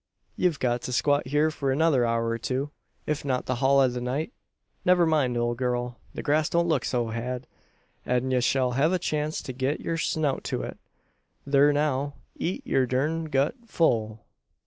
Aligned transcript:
Ye've 0.35 0.57
got 0.59 0.81
to 0.81 0.93
squat 0.93 1.27
hyur 1.27 1.51
for 1.51 1.71
another 1.71 2.07
hour 2.07 2.27
or 2.29 2.39
two 2.39 2.71
if 3.05 3.23
not 3.23 3.45
the 3.45 3.57
hul 3.57 3.79
o' 3.79 3.87
the 3.87 4.01
night. 4.01 4.33
Never 4.83 5.05
mind, 5.05 5.37
ole 5.37 5.53
gurl! 5.53 5.99
The 6.15 6.23
grass 6.23 6.49
don't 6.49 6.67
look 6.67 6.85
so 6.85 7.09
had; 7.09 7.45
an 8.03 8.31
ye 8.31 8.41
shell 8.41 8.71
hev 8.71 8.91
a 8.93 8.97
chance 8.97 9.43
to 9.43 9.53
git 9.53 9.79
yur 9.79 9.97
snout 9.97 10.43
to 10.45 10.63
it. 10.63 10.79
Thur 11.47 11.71
now 11.71 12.15
eet 12.35 12.65
your 12.65 12.87
durned 12.87 13.31
gut 13.31 13.53
full!" 13.67 14.21